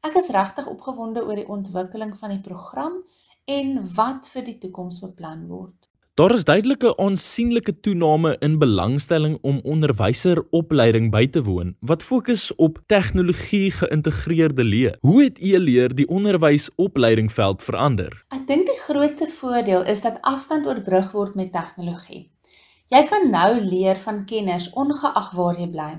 Ek 0.00 0.14
is 0.20 0.28
regtig 0.28 0.66
opgewonde 0.66 1.24
oor 1.24 1.38
die 1.38 1.48
ontwikkeling 1.48 2.16
van 2.18 2.30
die 2.34 2.40
program 2.40 3.04
en 3.44 3.94
wat 3.94 4.28
vir 4.32 4.44
die 4.44 4.58
toekoms 4.58 5.00
beplan 5.00 5.46
word. 5.46 5.82
Daar 6.14 6.34
is 6.34 6.44
duidelike 6.44 6.96
aansienlike 6.96 7.80
toename 7.80 8.36
in 8.38 8.58
belangstelling 8.58 9.38
om 9.40 9.60
onderwyseropleiding 9.64 11.10
by 11.10 11.22
te 11.26 11.42
woon 11.42 11.72
wat 11.80 12.02
fokus 12.02 12.54
op 12.56 12.82
tegnologie 12.86 13.70
geïntegreerde 13.70 14.64
leer. 14.64 14.98
Hoe 15.00 15.22
het 15.22 15.38
e-leer 15.40 15.94
die 15.94 16.08
onderwysopleidingveld 16.08 17.62
verander? 17.62 18.12
Ek 18.28 18.44
dink 18.46 18.68
die 18.68 18.80
grootste 18.84 19.30
voordeel 19.38 19.88
is 19.88 20.04
dat 20.04 20.20
afstand 20.20 20.66
oorbrug 20.66 21.12
word 21.16 21.34
met 21.34 21.52
tegnologie. 21.52 22.31
Jy 22.92 23.00
kan 23.08 23.30
nou 23.32 23.50
leer 23.56 23.96
van 24.04 24.18
kenners 24.28 24.66
ongeag 24.76 25.28
waar 25.32 25.56
jy 25.56 25.66
bly. 25.72 25.92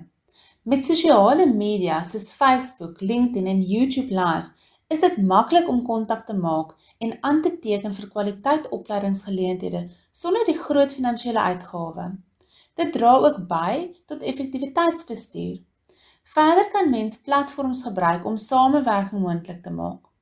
Met 0.70 0.84
sosiale 0.86 1.48
media 1.50 1.96
soos 2.06 2.28
Facebook, 2.38 3.02
LinkedIn 3.02 3.50
en 3.50 3.64
YouTube 3.66 4.14
Live 4.14 4.70
is 4.94 5.02
dit 5.02 5.18
maklik 5.32 5.72
om 5.74 5.80
kontak 5.88 6.22
te 6.28 6.36
maak 6.38 6.76
en 7.02 7.16
aan 7.30 7.42
te 7.42 7.56
teken 7.66 7.98
vir 7.98 8.12
kwaliteit 8.14 8.70
opleidingsgeleenthede 8.78 9.82
sonder 10.22 10.46
die 10.46 10.58
groot 10.68 10.94
finansiële 10.94 11.48
uitgawe. 11.50 12.08
Dit 12.78 12.94
dra 13.00 13.18
ook 13.26 13.42
by 13.50 13.90
tot 14.06 14.22
effektiwiteitsbestuur. 14.22 15.58
Verder 16.38 16.70
kan 16.78 16.94
mens 16.94 17.18
platforms 17.26 17.82
gebruik 17.90 18.26
om 18.26 18.38
samewerking 18.38 19.26
moontlik 19.26 19.66
te 19.66 19.74
maak. 19.74 20.13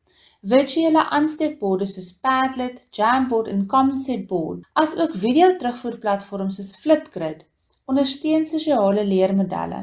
Virtuele 0.42 1.02
aansteekborde 1.14 1.86
soos 1.86 2.08
Padlet, 2.18 2.88
Jamboard 2.98 3.48
en 3.48 3.68
Concept 3.70 4.24
Board, 4.28 4.64
asook 4.74 5.12
video 5.14 5.52
terugvoerplatforms 5.62 6.56
soos 6.58 6.72
Flipgrid, 6.82 7.44
ondersteun 7.86 8.48
sosiale 8.50 9.04
leermodelle. 9.06 9.82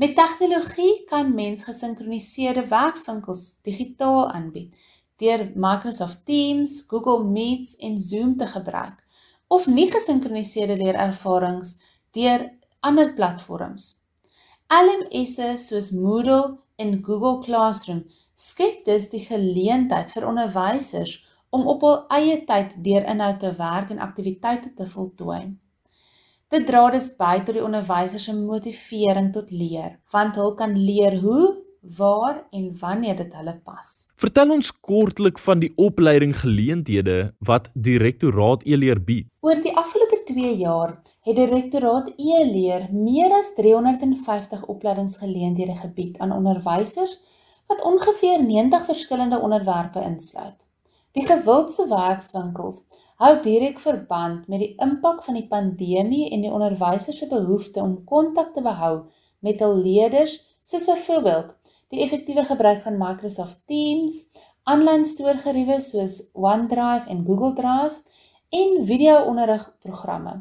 Met 0.00 0.14
tegnologie 0.16 1.04
kan 1.10 1.34
mens 1.34 1.66
gesinkroniseerde 1.66 2.62
werkswinkels 2.70 3.42
digitaal 3.68 4.30
aanbied 4.38 4.72
deur 5.20 5.44
Microsoft 5.52 6.22
Teams, 6.24 6.78
Google 6.88 7.26
Meets 7.28 7.76
en 7.76 8.00
Zoom 8.00 8.38
te 8.40 8.48
gebruik 8.48 9.04
of 9.48 9.66
nie 9.66 9.90
gesinkroniseerde 9.92 10.78
leerervarings 10.80 11.74
deur 12.16 12.46
ander 12.80 13.12
platforms. 13.20 13.90
LMS'e 14.72 15.58
soos 15.60 15.92
Moodle 15.92 16.56
en 16.80 17.02
Google 17.04 17.44
Classroom 17.44 18.06
skep 18.38 18.84
dus 18.86 19.08
die 19.10 19.24
geleentheid 19.26 20.12
vir 20.14 20.26
onderwysers 20.30 21.16
om 21.50 21.66
op 21.66 21.82
hul 21.82 21.96
eie 22.14 22.36
tyd 22.46 22.76
deur 22.84 23.06
inhoud 23.10 23.40
te 23.42 23.50
werk 23.58 23.90
en 23.90 24.04
aktiwiteite 24.04 24.74
te 24.78 24.86
voltooi. 24.86 25.42
Dit 26.48 26.66
dra 26.68 26.86
dus 26.94 27.10
by 27.18 27.40
tot 27.44 27.56
die 27.58 27.64
onderwysers 27.64 28.28
se 28.28 28.34
motivering 28.36 29.32
tot 29.34 29.50
leer, 29.52 29.98
want 30.14 30.38
hulle 30.38 30.54
kan 30.56 30.76
leer 30.78 31.18
hoe, 31.20 31.56
waar 31.98 32.44
en 32.50 32.70
wanneer 32.80 33.16
dit 33.16 33.34
hulle 33.36 33.54
pas. 33.64 33.90
Vertel 34.18 34.50
ons 34.54 34.70
kortlik 34.80 35.38
van 35.38 35.60
die 35.62 35.70
opleiding 35.76 36.34
geleenthede 36.36 37.18
wat 37.46 37.70
Direktoraat 37.74 38.64
e-leer 38.66 39.00
bied. 39.04 39.28
Oor 39.46 39.60
die 39.62 39.74
afgelope 39.76 40.22
2 40.30 40.54
jaar 40.62 40.96
het 41.26 41.36
Direktoraat 41.36 42.12
e-leer 42.16 42.88
meer 42.92 43.34
as 43.38 43.52
350 43.58 44.64
opleidingsgeleenthede 44.66 45.76
gebied 45.82 46.18
aan 46.18 46.34
onderwysers 46.34 47.18
wat 47.68 47.82
ongeveer 47.82 48.42
90 48.44 48.84
verskillende 48.84 49.38
onderwerpe 49.38 50.00
insluit. 50.00 50.66
Die 51.16 51.26
gewildste 51.26 51.86
werkswinkels 51.88 52.82
hou 53.22 53.32
direk 53.42 53.80
verband 53.82 54.48
met 54.48 54.62
die 54.62 54.74
impak 54.84 55.22
van 55.26 55.38
die 55.38 55.46
pandemie 55.50 56.28
en 56.34 56.44
die 56.44 56.52
onderwysers 56.52 57.18
se 57.18 57.28
behoefte 57.30 57.82
om 57.82 57.96
kontak 58.08 58.52
te 58.54 58.62
behou 58.62 58.92
met 59.44 59.62
hul 59.64 59.80
leerders, 59.82 60.36
soos 60.62 60.86
byvoorbeeld 60.88 61.54
die 61.92 62.02
effektiewe 62.04 62.44
gebruik 62.44 62.82
van 62.84 63.00
Microsoft 63.00 63.58
Teams, 63.70 64.20
aanlyn 64.68 65.06
stoorgeriewe 65.08 65.80
soos 65.80 66.20
OneDrive 66.32 67.08
en 67.08 67.24
Google 67.26 67.54
Drive 67.56 68.02
en 68.60 68.84
video-onderrigprogramme. 68.86 70.38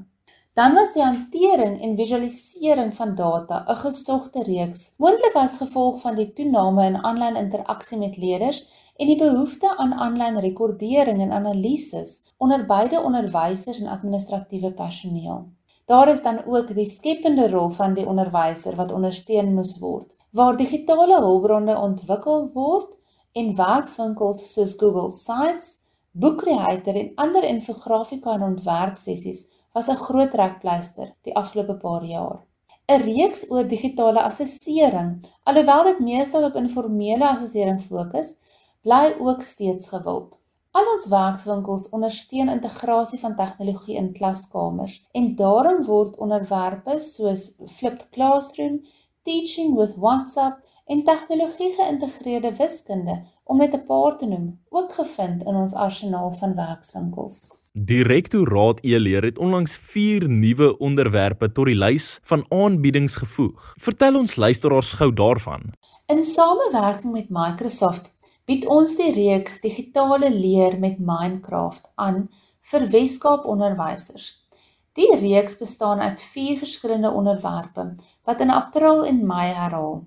Dan 0.57 0.73
was 0.73 0.89
die 0.93 1.03
hantering 1.03 1.75
en 1.85 1.91
visualisering 1.97 2.93
van 2.99 3.11
data 3.15 3.57
'n 3.71 3.75
gesogte 3.81 4.43
reeks, 4.43 4.79
moontlik 5.03 5.35
as 5.41 5.57
gevolg 5.57 5.99
van 6.01 6.15
die 6.15 6.31
toename 6.39 6.85
in 6.85 6.95
aanlyn 7.09 7.35
interaksie 7.41 7.97
met 7.97 8.17
leerders 8.17 8.63
en 8.95 9.07
die 9.07 9.17
behoefte 9.19 9.77
aan 9.83 9.93
aanlyn 9.93 10.39
rekordering 10.45 11.21
en 11.21 11.35
analises 11.39 12.13
onder 12.37 12.65
beide 12.65 13.01
onderwysers 13.01 13.79
en 13.79 13.91
administratiewe 13.97 14.71
personeel. 14.71 15.45
Daar 15.85 16.09
is 16.09 16.23
dan 16.23 16.39
ook 16.45 16.73
die 16.75 16.89
skepende 16.89 17.49
rol 17.49 17.69
van 17.69 17.93
die 17.93 18.07
onderwyser 18.07 18.75
wat 18.75 18.91
ondersteun 18.91 19.53
moes 19.53 19.77
word, 19.79 20.15
waar 20.31 20.57
digitale 20.57 21.19
hulpbronne 21.19 21.77
ontwikkel 21.77 22.49
word 22.53 22.97
en 23.31 23.55
werkswinkels 23.55 24.53
soos 24.53 24.73
Google 24.79 25.09
Sites, 25.09 25.77
Bookcreator 26.11 26.95
en 26.95 27.11
ander 27.15 27.43
infografika 27.43 28.33
en 28.33 28.43
ontwerpsessies 28.43 29.45
was 29.77 29.89
'n 29.93 30.03
groot 30.07 30.31
trekpleister 30.33 31.09
die 31.27 31.35
afgelope 31.41 31.77
paar 31.85 32.05
jaar. 32.15 32.37
'n 32.93 33.01
Reeks 33.01 33.41
oor 33.51 33.65
digitale 33.73 34.21
assessering, 34.29 35.09
alhoewel 35.51 35.83
dit 35.87 35.99
meestal 36.09 36.45
op 36.49 36.55
informele 36.61 37.27
assessering 37.27 37.81
fokus, 37.81 38.29
bly 38.87 39.01
ook 39.19 39.41
steeds 39.41 39.89
gewild. 39.93 40.37
Al 40.77 40.89
ons 40.93 41.07
werkswinkels 41.11 41.89
ondersteun 41.97 42.49
integrasie 42.53 43.19
van 43.19 43.35
tegnologie 43.41 43.97
in 44.01 44.09
klaskamers 44.19 44.95
en 45.21 45.29
daarom 45.41 45.83
word 45.89 46.17
onderwerpe 46.27 46.97
soos 47.09 47.43
flipped 47.75 48.09
classroom, 48.17 48.79
teaching 49.29 49.75
with 49.81 49.95
WhatsApp 50.07 50.63
en 50.85 51.03
tegnologie 51.11 51.73
geïntegreerde 51.81 52.55
wiskunde 52.63 53.19
om 53.43 53.57
net 53.57 53.73
'n 53.77 53.85
paar 53.91 54.17
te 54.17 54.31
noem, 54.33 54.49
ook 54.69 54.93
gevind 55.01 55.43
in 55.43 55.55
ons 55.65 55.73
arsenaal 55.87 56.31
van 56.41 56.55
werkswinkels. 56.55 57.56
Die 57.77 58.01
Rektoraat 58.01 58.79
e-leer 58.81 59.21
het 59.21 59.37
onlangs 59.37 59.75
4 59.77 60.23
nuwe 60.29 60.71
onderwerpe 60.81 61.51
tot 61.51 61.67
die 61.69 61.75
lys 61.77 62.15
van 62.25 62.41
aanbiedings 62.49 63.19
gevoeg. 63.21 63.73
Vertel 63.77 64.15
ons 64.17 64.33
luisteraars 64.35 64.95
gou 64.97 65.11
daarvan. 65.13 65.67
In 66.09 66.23
samewerking 66.25 67.13
met 67.13 67.27
Microsoft 67.29 68.09
bied 68.49 68.65
ons 68.65 68.95
die 68.97 69.11
reeks 69.13 69.59
Digitale 69.61 70.31
Leer 70.33 70.79
met 70.81 70.97
Minecraft 70.97 71.85
aan 72.01 72.23
vir 72.71 72.87
Weskaap 72.95 73.45
onderwysers. 73.45 74.31
Die 74.97 75.13
reeks 75.21 75.59
bestaan 75.61 76.01
uit 76.01 76.23
4 76.33 76.57
verskillende 76.57 77.11
onderwerpe 77.13 77.91
wat 78.25 78.41
in 78.41 78.49
April 78.49 79.05
en 79.05 79.21
Mei 79.27 79.51
herhaal. 79.53 80.01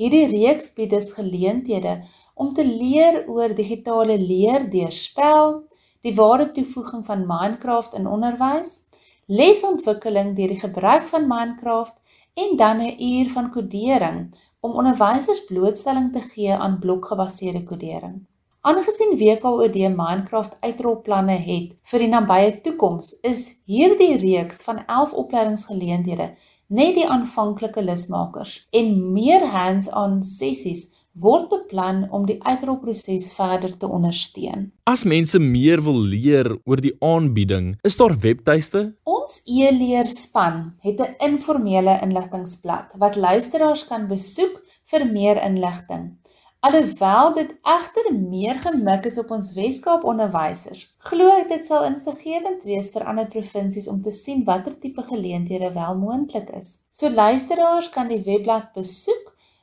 Hierdie 0.00 0.24
reeks 0.32 0.72
bied 0.72 0.96
dus 0.96 1.12
geleenthede 1.12 1.98
om 2.34 2.54
te 2.56 2.64
leer 2.64 3.26
oor 3.28 3.52
digitale 3.52 4.16
leer 4.16 4.70
deur 4.72 4.92
spel, 4.92 5.68
die 6.06 6.14
ware 6.14 6.50
toevoeging 6.56 7.04
van 7.04 7.26
Minecraft 7.28 7.94
in 7.98 8.08
onderwys, 8.08 8.82
lesontwikkeling 9.26 10.34
deur 10.36 10.54
die 10.54 10.60
gebruik 10.60 11.06
van 11.12 11.28
Minecraft 11.28 11.96
en 12.34 12.56
dan 12.56 12.80
'n 12.80 12.96
uur 13.12 13.30
van 13.30 13.50
kodering 13.50 14.34
om 14.60 14.72
onderwysers 14.72 15.44
blootstelling 15.44 16.12
te 16.12 16.20
gee 16.20 16.52
aan 16.52 16.78
blokgebaseerde 16.78 17.64
kodering. 17.64 18.26
Aangesien 18.60 19.16
WKOD 19.16 19.74
Minecraft 19.74 20.56
uitrolplanne 20.60 21.36
het 21.36 21.76
vir 21.82 21.98
die 21.98 22.08
nabye 22.08 22.60
toekoms, 22.60 23.14
is 23.22 23.56
hierdie 23.64 24.16
reeks 24.16 24.62
van 24.62 24.82
11 24.86 25.12
opleidingsgeleenthede 25.12 26.34
net 26.66 26.94
die 26.94 27.06
aanvanklike 27.08 27.82
lusmakers 27.82 28.66
en 28.70 29.12
meer 29.12 29.46
hands-on 29.46 30.22
sessies 30.22 30.86
word 31.20 31.48
beplan 31.52 32.06
om 32.10 32.24
die 32.28 32.38
uitrolproses 32.42 33.30
verder 33.36 33.76
te 33.78 33.88
ondersteun. 33.88 34.70
As 34.90 35.04
mense 35.04 35.38
meer 35.38 35.82
wil 35.84 35.98
leer 36.12 36.48
oor 36.64 36.80
die 36.80 36.94
aanbieding, 37.04 37.74
is 37.86 37.98
daar 38.00 38.16
webtuiste? 38.22 38.86
Ons 39.04 39.42
e-leer 39.46 40.08
span 40.08 40.74
het 40.86 41.00
'n 41.00 41.14
informele 41.30 41.98
inligtingblad 42.02 42.96
wat 42.98 43.16
luisteraars 43.16 43.86
kan 43.86 44.08
besoek 44.08 44.62
vir 44.90 45.06
meer 45.06 45.38
inligting. 45.44 46.16
Alhoewel 46.60 47.30
dit 47.34 47.52
egter 47.62 48.06
meer 48.14 48.58
gemik 48.60 49.06
is 49.08 49.18
op 49.18 49.30
ons 49.32 49.54
Weskaap 49.56 50.02
onderwysers, 50.04 50.82
glo 51.08 51.30
ek 51.32 51.48
dit 51.48 51.64
sal 51.64 51.86
insiggewend 51.86 52.66
wees 52.68 52.90
vir 52.92 53.06
ander 53.08 53.30
provinsies 53.32 53.88
om 53.88 54.02
te 54.04 54.12
sien 54.12 54.44
watter 54.44 54.74
tipe 54.82 55.02
geleenthede 55.02 55.72
wel 55.72 55.96
moontlik 55.96 56.50
is. 56.58 56.82
So 56.92 57.08
luisteraars 57.08 57.88
kan 57.94 58.12
die 58.12 58.20
webblad 58.26 58.74
besoek 58.76 59.29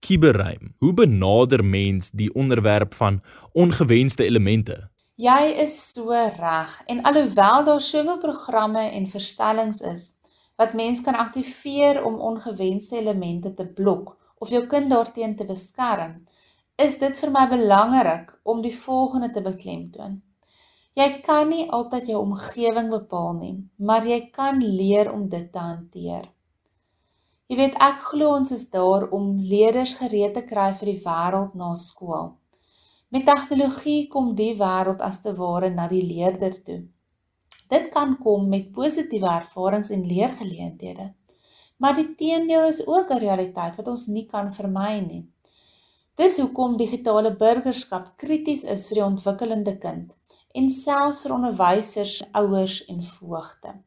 kiberruim. 0.00 0.74
Hoe 0.78 0.94
benader 0.94 1.64
mens 1.64 2.10
die 2.10 2.34
onderwerp 2.34 2.94
van 2.94 3.20
ongewenste 3.52 4.24
elemente? 4.24 4.90
Jy 5.20 5.52
is 5.60 5.74
so 5.92 6.16
reg 6.36 6.82
en 6.86 7.02
alhoewel 7.02 7.64
daar 7.64 7.80
soveel 7.80 8.18
programme 8.18 8.86
en 8.90 9.08
verstellings 9.08 9.80
is 9.80 10.14
wat 10.60 10.72
mens 10.76 11.00
kan 11.00 11.16
aktiveer 11.16 12.04
om 12.04 12.20
ongewenste 12.20 12.96
elemente 12.96 13.52
te 13.54 13.66
blok 13.66 14.16
of 14.38 14.48
jou 14.52 14.66
kind 14.66 14.90
daarteen 14.90 15.36
te 15.36 15.44
beskerm, 15.44 16.18
is 16.76 16.98
dit 17.00 17.16
vir 17.22 17.32
my 17.32 17.46
belangrik 17.48 18.32
om 18.44 18.60
die 18.64 18.74
volgende 18.76 19.30
te 19.32 19.42
beklemtoon. 19.44 20.18
Jy 20.96 21.08
kan 21.24 21.48
nie 21.52 21.68
altyd 21.70 22.10
jou 22.12 22.20
omgewing 22.24 22.90
bepaal 22.92 23.32
nie, 23.38 23.56
maar 23.76 24.04
jy 24.08 24.20
kan 24.32 24.60
leer 24.60 25.12
om 25.12 25.28
dit 25.32 25.48
te 25.52 25.60
hanteer. 25.60 26.28
Jy 27.50 27.56
weet 27.58 27.80
ek 27.82 28.02
glo 28.06 28.34
ons 28.38 28.52
is 28.54 28.68
daar 28.70 29.08
om 29.16 29.30
leerders 29.52 29.96
gereed 29.98 30.36
te 30.36 30.42
kry 30.46 30.68
vir 30.80 30.88
die 30.92 31.00
wêreld 31.02 31.56
na 31.58 31.72
skool. 31.84 32.28
Met 33.10 33.24
tegnologie 33.26 34.04
kom 34.12 34.28
die 34.38 34.52
wêreld 34.60 35.02
as 35.02 35.18
te 35.24 35.32
ware 35.38 35.70
na 35.74 35.88
die 35.90 36.04
leerder 36.12 36.54
toe. 36.68 36.76
Dit 37.74 37.88
kan 37.96 38.14
kom 38.22 38.46
met 38.52 38.70
positiewe 38.76 39.32
ervarings 39.32 39.90
en 39.96 40.06
leergeleenthede. 40.12 41.08
Maar 41.82 41.98
die 41.98 42.06
teendeel 42.22 42.68
is 42.68 42.80
ook 42.86 43.10
'n 43.10 43.22
realiteit 43.26 43.82
wat 43.82 43.92
ons 43.96 44.06
nie 44.06 44.26
kan 44.30 44.54
vermy 44.60 44.94
nie. 45.10 45.22
Dis 46.14 46.38
hoekom 46.38 46.78
digitale 46.78 47.36
burgerskap 47.44 48.16
krities 48.16 48.62
is 48.62 48.86
vir 48.86 49.02
die 49.02 49.08
ontwikkelende 49.10 49.78
kind 49.88 50.16
en 50.54 50.70
selfs 50.70 51.22
vir 51.24 51.34
onderwysers, 51.40 52.22
ouers 52.32 52.84
en 52.86 53.02
voogte. 53.02 53.80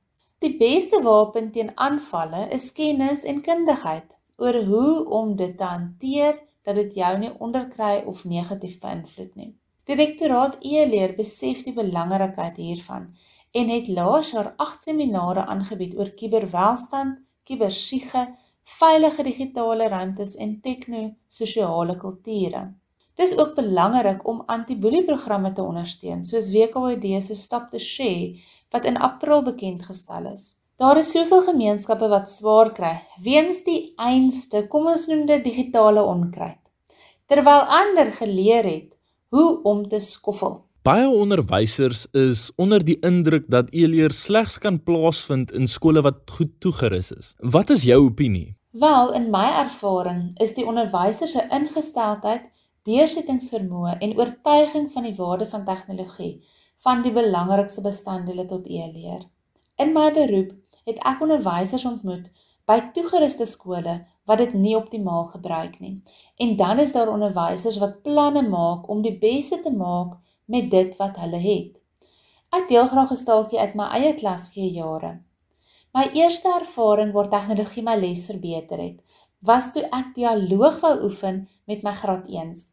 Die 0.43 0.57
beste 0.59 0.97
wapen 1.03 1.45
teen 1.55 1.69
aanvalle 1.83 2.39
is 2.55 2.63
kennis 2.75 3.21
en 3.31 3.37
kundigheid 3.45 4.09
oor 4.43 4.57
hoe 4.67 5.05
om 5.17 5.29
dit 5.39 5.53
te 5.57 5.63
hanteer 5.63 6.33
dat 6.67 6.75
dit 6.75 6.97
jou 6.99 7.11
nie 7.21 7.29
onderkry 7.45 8.01
of 8.11 8.25
negatief 8.27 8.73
beïnvloed 8.81 9.37
nie. 9.39 9.53
Direktoraat 9.87 10.57
e-leer 10.59 11.13
besef 11.15 11.61
die 11.63 11.75
belangrikheid 11.77 12.59
hiervan 12.59 13.05
en 13.61 13.71
het 13.71 13.87
laas 13.87 14.33
jaar 14.35 14.51
8 14.65 14.89
seminare 14.89 15.45
aangebied 15.55 15.95
oor 15.95 16.11
kuberwelstand, 16.19 17.21
kubersiege, 17.47 18.25
veilige 18.81 19.23
digitale 19.23 19.87
ruimtes 19.95 20.35
en 20.35 20.57
tegno-sosiale 20.67 21.95
kulture. 22.03 22.65
Dis 23.19 23.35
ook 23.37 23.53
belangrik 23.55 24.27
om 24.27 24.41
anti-boelie-programme 24.49 25.51
te 25.53 25.61
ondersteun, 25.61 26.23
soos 26.25 26.49
WKOD 26.49 27.05
se 27.21 27.35
Stop 27.37 27.69
the 27.69 27.79
Share 27.79 28.39
wat 28.73 28.87
in 28.89 28.97
April 28.97 29.43
bekend 29.45 29.83
gestel 29.85 30.31
is. 30.31 30.55
Daar 30.81 30.97
is 30.97 31.11
soveel 31.13 31.43
gemeenskappe 31.45 32.07
wat 32.09 32.31
swaar 32.31 32.71
kry 32.73 32.95
weens 33.21 33.61
die 33.67 33.93
einste, 34.01 34.63
kom 34.67 34.89
ons 34.89 35.05
noem 35.11 35.27
dit 35.29 35.43
digitale 35.45 36.01
onkruid. 36.01 36.57
Terwyl 37.29 37.69
ander 37.77 38.09
geleer 38.17 38.65
het 38.65 38.89
hoe 39.29 39.61
om 39.61 39.85
te 39.89 39.99
skoffel. 40.01 40.63
Baie 40.83 41.05
onderwysers 41.07 42.07
is 42.17 42.49
onder 42.57 42.81
die 42.83 42.97
indruk 43.05 43.45
dat 43.53 43.69
e-leer 43.71 44.11
slegs 44.11 44.57
kan 44.57 44.81
plaasvind 44.83 45.53
in 45.53 45.69
skole 45.69 46.01
wat 46.03 46.25
goed 46.33 46.51
toegerus 46.65 47.13
is. 47.13 47.29
Wat 47.39 47.69
is 47.69 47.85
jou 47.85 48.01
opinie? 48.09 48.55
Wel, 48.81 49.13
in 49.13 49.29
my 49.29 49.45
ervaring 49.61 50.31
is 50.41 50.57
die 50.57 50.65
onderwyser 50.65 51.29
se 51.29 51.45
ingesteldheid, 51.53 52.49
deursettingsvermoë 52.89 53.97
en 54.05 54.17
oortuiging 54.19 54.89
van 54.91 55.07
die 55.07 55.15
waarde 55.19 55.47
van 55.47 55.65
tegnologie 55.65 56.33
van 56.83 57.03
die 57.03 57.13
belangrikste 57.15 57.81
bestanddele 57.81 58.45
tot 58.45 58.67
e-leer. 58.67 59.21
In 59.79 59.93
my 59.95 60.09
beroep 60.15 60.51
het 60.89 60.99
ek 61.11 61.21
onderwysers 61.23 61.85
ontmoet 61.87 62.27
by 62.67 62.79
toegeruste 62.95 63.47
skole 63.47 63.95
wat 64.27 64.41
dit 64.43 64.53
nie 64.55 64.75
optimaal 64.77 65.25
gebruik 65.31 65.79
nie. 65.83 65.95
En 66.43 66.55
dan 66.59 66.79
is 66.83 66.91
daar 66.95 67.11
onderwysers 67.11 67.79
wat 67.83 68.01
planne 68.03 68.43
maak 68.47 68.89
om 68.89 69.01
die 69.03 69.15
beste 69.19 69.59
te 69.63 69.71
maak 69.71 70.19
met 70.45 70.69
dit 70.71 70.95
wat 70.99 71.19
hulle 71.23 71.39
het. 71.43 71.79
Ek 72.53 72.67
deel 72.69 72.87
graag 72.87 73.11
'n 73.11 73.21
staaltjie 73.23 73.59
uit 73.59 73.75
my 73.79 73.87
eie 73.99 74.13
klasgee 74.13 74.71
jare. 74.71 75.13
My 75.93 76.09
eerste 76.13 76.49
ervaring 76.59 77.11
waar 77.13 77.29
tegnologie 77.29 77.83
my 77.83 77.95
les 77.95 78.25
verbeter 78.25 78.79
het, 78.81 79.01
was 79.49 79.71
toe 79.75 79.83
ek 79.99 80.13
dialoog 80.17 80.79
wou 80.83 80.93
oefen 81.07 81.43
met 81.71 81.83
my 81.87 81.93
graad 82.01 82.27
1s 82.41 82.67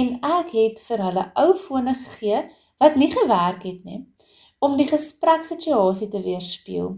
en 0.00 0.08
ek 0.38 0.50
het 0.58 0.80
vir 0.88 1.02
hulle 1.08 1.24
ou 1.42 1.50
fone 1.66 1.94
gegee 2.02 2.40
wat 2.82 2.98
nie 3.02 3.10
gewerk 3.12 3.62
het 3.68 3.84
nie 3.90 4.00
om 4.66 4.76
die 4.80 4.88
gespreksituasie 4.90 6.08
te 6.12 6.20
weerspieël 6.24 6.92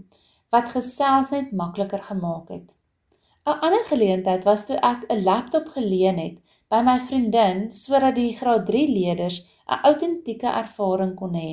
wat 0.54 0.72
gesels 0.72 1.30
net 1.34 1.52
makliker 1.60 2.02
gemaak 2.10 2.48
het. 2.54 2.68
'n 3.48 3.58
Ander 3.66 3.84
geleentheid 3.90 4.44
was 4.48 4.64
toe 4.66 4.78
ek 4.92 5.04
'n 5.08 5.24
laptop 5.28 5.68
geleen 5.76 6.18
het 6.24 6.36
by 6.72 6.80
my 6.88 6.96
vriendin 7.10 7.60
sodat 7.82 8.14
die 8.20 8.32
graad 8.40 8.66
3 8.70 8.86
leerders 8.98 9.38
'n 9.42 9.80
autentieke 9.90 10.50
ervaring 10.62 11.14
kon 11.20 11.34
hê. 11.42 11.50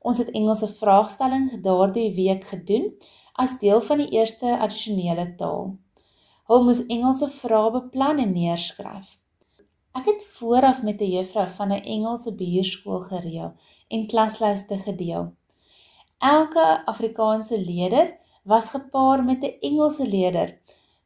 Ons 0.00 0.18
het 0.22 0.30
Engelse 0.30 0.68
vraagstellings 0.80 1.52
daardie 1.66 2.10
week 2.22 2.44
gedoen 2.52 2.90
as 3.34 3.58
deel 3.58 3.80
van 3.88 3.98
die 3.98 4.10
eerste 4.18 4.58
addisionele 4.58 5.34
taal. 5.42 5.76
Hulle 6.50 6.66
moes 6.66 6.80
Engelse 6.90 7.28
vrae 7.30 7.70
beplan 7.70 8.18
en 8.18 8.32
neerskryf. 8.34 9.10
Ek 9.94 10.08
het 10.10 10.22
vooraf 10.34 10.80
met 10.82 11.00
'n 11.00 11.10
juffrou 11.16 11.44
van 11.58 11.72
'n 11.72 11.84
Engelse 11.94 12.32
buurskool 12.40 13.00
gereël 13.00 13.52
en 13.94 14.06
klaslyste 14.12 14.78
gedeel. 14.78 15.24
Elke 16.18 16.64
Afrikaanse 16.92 17.58
leerder 17.60 18.18
was 18.42 18.70
gepaar 18.70 19.22
met 19.24 19.44
'n 19.44 19.58
Engelse 19.68 20.08
leerder 20.08 20.58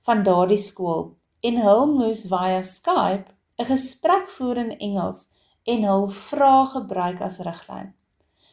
van 0.07 0.23
daardie 0.23 0.63
skool 0.69 1.17
en 1.41 1.61
hul 1.67 1.87
moes 1.93 2.25
via 2.33 2.63
Skype 2.63 3.29
'n 3.59 3.65
gesprek 3.65 4.31
voer 4.37 4.57
in 4.57 4.79
Engels 4.79 5.29
en 5.65 5.83
hul 5.83 6.09
vrae 6.09 6.67
gebruik 6.67 7.21
as 7.21 7.39
riglyn. 7.39 7.95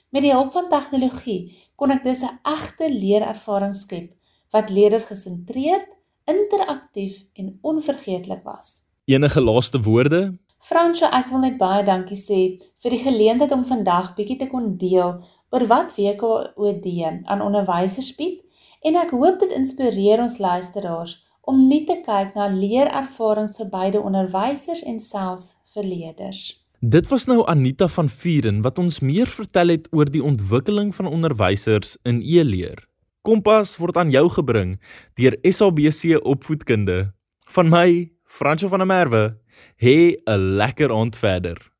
Met 0.10 0.22
die 0.22 0.34
hulp 0.34 0.52
van 0.52 0.70
tegnologie 0.70 1.42
kon 1.76 1.92
ek 1.92 2.04
dus 2.04 2.22
'n 2.22 2.40
egte 2.44 2.94
leerervaring 2.94 3.76
skep 3.76 4.14
wat 4.52 4.70
leerder 4.70 5.00
gesentreerd, 5.00 5.88
interaktief 6.30 7.24
en 7.34 7.58
onvergeetlik 7.62 8.44
was. 8.44 8.82
Enige 9.06 9.42
laaste 9.42 9.82
woorde? 9.82 10.38
Fransjo, 10.62 11.08
ek 11.10 11.32
wil 11.34 11.42
net 11.42 11.58
baie 11.58 11.82
dankie 11.84 12.18
sê 12.20 12.42
vir 12.84 12.94
die 12.94 13.02
geleentheid 13.02 13.52
om 13.56 13.66
vandag 13.66 14.14
bietjie 14.18 14.38
te 14.44 14.48
kon 14.52 14.76
deel 14.78 15.18
oor 15.52 15.66
wat 15.68 15.96
WKOD 15.98 16.88
aan 17.26 17.42
onderwysers 17.42 18.14
bied 18.20 18.40
en 18.86 18.98
ek 19.02 19.14
hoop 19.18 19.42
dit 19.42 19.52
inspireer 19.58 20.22
ons 20.22 20.38
luisteraars 20.38 21.18
om 21.50 21.66
nie 21.68 21.84
te 21.90 21.98
kyk 22.06 22.36
na 22.38 22.48
leerervarings 22.54 23.58
vir 23.58 23.70
beide 23.74 24.02
onderwysers 24.02 24.84
en 24.86 25.00
selfs 25.02 25.56
vir 25.74 25.88
leerders. 25.88 26.42
Dit 26.82 27.10
was 27.10 27.28
nou 27.30 27.44
Anita 27.46 27.88
van 27.88 28.10
Vuren 28.10 28.62
wat 28.66 28.80
ons 28.82 29.02
meer 29.06 29.30
vertel 29.30 29.74
het 29.76 29.90
oor 29.94 30.10
die 30.10 30.24
ontwikkeling 30.24 30.94
van 30.96 31.10
onderwysers 31.10 31.98
in 32.10 32.22
e-leer. 32.26 32.86
Kompas 33.22 33.76
word 33.78 34.00
aan 34.02 34.10
jou 34.10 34.24
gebring 34.34 34.80
deur 35.20 35.36
SABC 35.46 36.16
Opvoedkunde. 36.26 37.12
Van 37.54 37.68
my, 37.70 38.10
Franco 38.26 38.66
van 38.72 38.82
der 38.82 38.90
Merwe, 38.90 39.38
hê 39.78 40.18
'n 40.26 40.58
lekker 40.58 40.90
aand 40.90 41.16
verder. 41.16 41.71